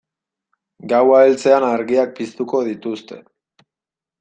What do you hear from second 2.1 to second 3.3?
piztuko dituzte.